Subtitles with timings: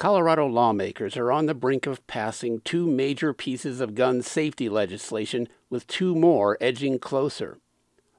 [0.00, 5.46] Colorado lawmakers are on the brink of passing two major pieces of gun safety legislation,
[5.68, 7.58] with two more edging closer.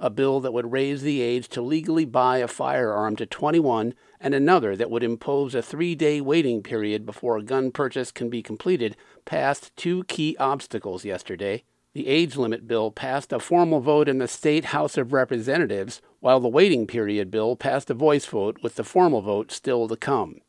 [0.00, 4.34] A bill that would raise the age to legally buy a firearm to 21, and
[4.34, 8.42] another that would impose a three day waiting period before a gun purchase can be
[8.42, 11.62] completed, passed two key obstacles yesterday.
[11.92, 16.40] The age limit bill passed a formal vote in the state House of Representatives, while
[16.40, 20.40] the waiting period bill passed a voice vote, with the formal vote still to come.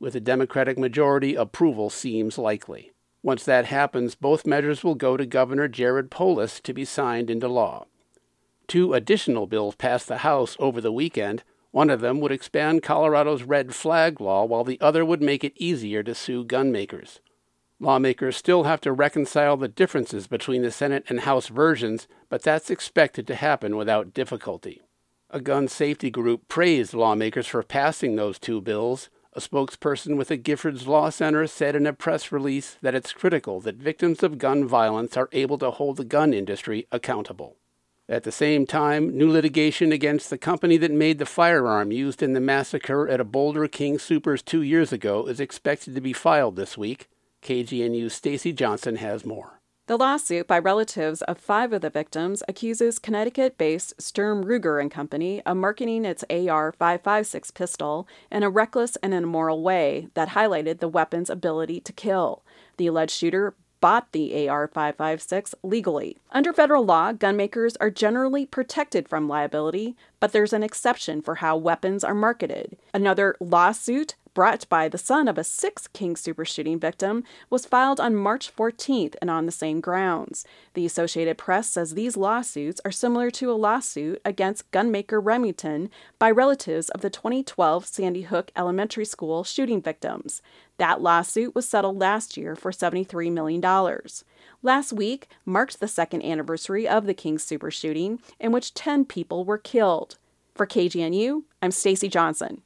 [0.00, 2.92] With a Democratic majority, approval seems likely.
[3.22, 7.48] Once that happens, both measures will go to Governor Jared Polis to be signed into
[7.48, 7.86] law.
[8.68, 11.42] Two additional bills passed the House over the weekend.
[11.72, 15.52] One of them would expand Colorado's red flag law, while the other would make it
[15.56, 17.20] easier to sue gun makers.
[17.80, 22.70] Lawmakers still have to reconcile the differences between the Senate and House versions, but that's
[22.70, 24.82] expected to happen without difficulty.
[25.30, 29.10] A gun safety group praised lawmakers for passing those two bills.
[29.38, 33.60] A spokesperson with the Giffords Law Center said in a press release that it's critical
[33.60, 37.54] that victims of gun violence are able to hold the gun industry accountable.
[38.08, 42.32] At the same time, new litigation against the company that made the firearm used in
[42.32, 46.56] the massacre at a Boulder King Soopers two years ago is expected to be filed
[46.56, 47.08] this week.
[47.42, 49.57] KGNU's Stacy Johnson has more.
[49.88, 55.40] The lawsuit by relatives of five of the victims accuses Connecticut-based Sturm Ruger and Company
[55.46, 61.30] of marketing its AR-556 pistol in a reckless and immoral way that highlighted the weapon's
[61.30, 62.42] ability to kill.
[62.76, 66.18] The alleged shooter bought the AR 556 legally.
[66.32, 71.56] Under federal law, gunmakers are generally protected from liability, but there's an exception for how
[71.56, 72.76] weapons are marketed.
[72.92, 78.00] Another lawsuit brought by the son of a sixth King Sooper shooting victim, was filed
[78.00, 80.44] on March 14th and on the same grounds.
[80.74, 86.30] The Associated Press says these lawsuits are similar to a lawsuit against gunmaker Remington by
[86.30, 90.42] relatives of the 2012 Sandy Hook Elementary School shooting victims.
[90.78, 93.60] That lawsuit was settled last year for $73 million.
[94.62, 99.44] Last week marked the second anniversary of the King Sooper shooting, in which 10 people
[99.44, 100.18] were killed.
[100.54, 102.62] For KGNU, I'm Stacy Johnson.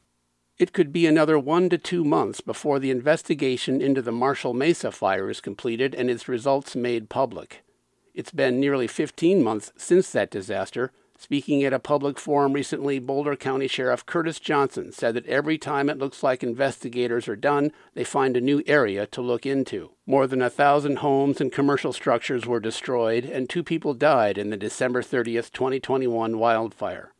[0.59, 4.93] It could be another one to two months before the investigation into the Marshall Mesa
[4.93, 7.65] fire is completed and its results made public.
[8.15, 10.93] It's been nearly 15 months since that disaster.
[11.17, 15.89] Speaking at a public forum recently, Boulder County Sheriff Curtis Johnson said that every time
[15.89, 19.93] it looks like investigators are done, they find a new area to look into.
[20.05, 24.51] More than a thousand homes and commercial structures were destroyed, and two people died in
[24.51, 27.13] the December 30th, 2021 wildfire.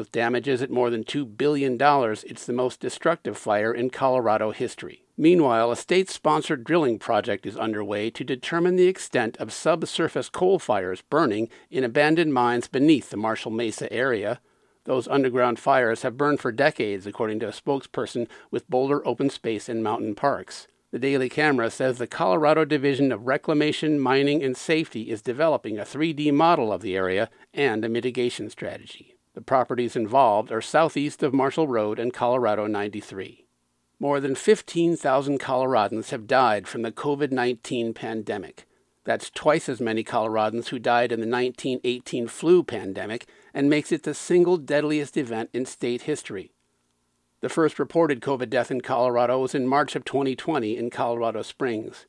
[0.00, 5.04] With damages at more than $2 billion, it's the most destructive fire in Colorado history.
[5.18, 10.58] Meanwhile, a state sponsored drilling project is underway to determine the extent of subsurface coal
[10.58, 14.40] fires burning in abandoned mines beneath the Marshall Mesa area.
[14.84, 19.68] Those underground fires have burned for decades, according to a spokesperson with Boulder Open Space
[19.68, 20.66] and Mountain Parks.
[20.92, 25.84] The Daily Camera says the Colorado Division of Reclamation, Mining, and Safety is developing a
[25.84, 29.18] 3D model of the area and a mitigation strategy.
[29.40, 33.46] The properties involved are southeast of Marshall Road and Colorado 93.
[33.98, 38.66] More than 15,000 Coloradans have died from the COVID 19 pandemic.
[39.04, 43.24] That's twice as many Coloradans who died in the 1918 flu pandemic
[43.54, 46.52] and makes it the single deadliest event in state history.
[47.40, 52.04] The first reported COVID death in Colorado was in March of 2020 in Colorado Springs.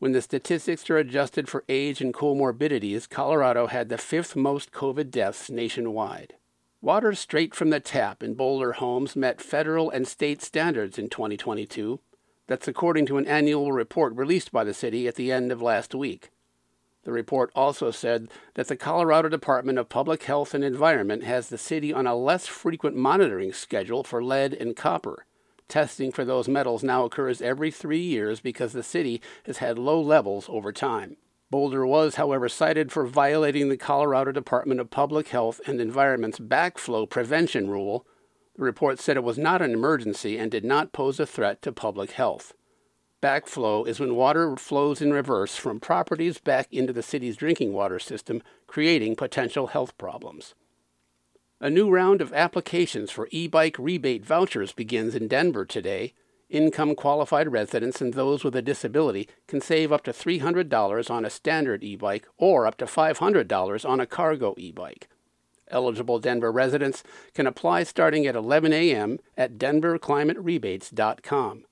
[0.00, 5.10] When the statistics are adjusted for age and comorbidities, Colorado had the fifth most COVID
[5.10, 6.34] deaths nationwide.
[6.84, 11.98] Water straight from the tap in Boulder homes met federal and state standards in 2022.
[12.46, 15.94] That's according to an annual report released by the city at the end of last
[15.94, 16.28] week.
[17.04, 21.56] The report also said that the Colorado Department of Public Health and Environment has the
[21.56, 25.24] city on a less frequent monitoring schedule for lead and copper.
[25.68, 29.98] Testing for those metals now occurs every three years because the city has had low
[29.98, 31.16] levels over time.
[31.50, 37.08] Boulder was, however, cited for violating the Colorado Department of Public Health and Environment's backflow
[37.08, 38.06] prevention rule.
[38.56, 41.72] The report said it was not an emergency and did not pose a threat to
[41.72, 42.54] public health.
[43.22, 47.98] Backflow is when water flows in reverse from properties back into the city's drinking water
[47.98, 50.54] system, creating potential health problems.
[51.60, 56.12] A new round of applications for e bike rebate vouchers begins in Denver today.
[56.50, 61.30] Income qualified residents and those with a disability can save up to $300 on a
[61.30, 65.08] standard e bike or up to $500 on a cargo e bike.
[65.68, 67.02] Eligible Denver residents
[67.32, 69.18] can apply starting at 11 a.m.
[69.36, 71.64] at denverclimaterebates.com.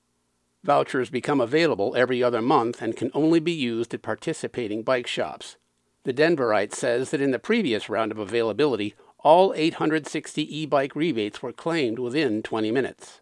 [0.63, 5.57] Vouchers become available every other month and can only be used at participating bike shops.
[6.03, 11.41] The Denverite says that in the previous round of availability, all 860 e bike rebates
[11.41, 13.21] were claimed within 20 minutes.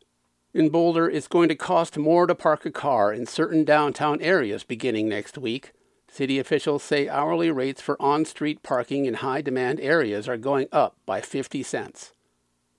[0.53, 4.65] In Boulder, it's going to cost more to park a car in certain downtown areas
[4.65, 5.71] beginning next week.
[6.09, 10.67] City officials say hourly rates for on street parking in high demand areas are going
[10.73, 12.11] up by 50 cents.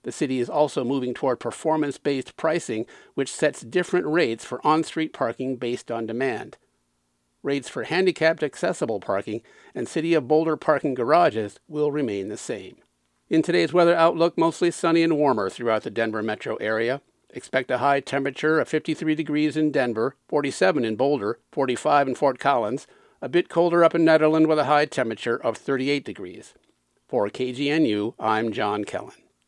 [0.03, 2.85] The city is also moving toward performance based pricing,
[3.15, 6.59] which sets different rates for on street parking based on demand.
[7.43, 9.41] Rates for handicapped accessible parking
[9.75, 12.77] and City of Boulder parking garages will remain the same.
[13.31, 17.01] In today's weather outlook, mostly sunny and warmer throughout the Denver metro area.
[17.33, 22.39] Expect a high temperature of 53 degrees in Denver, 47 in Boulder, 45 in Fort
[22.39, 22.87] Collins,
[23.23, 26.53] a bit colder up in Nederland with a high temperature of 38 degrees.
[27.09, 29.22] For KGNU, I'm John Kellen.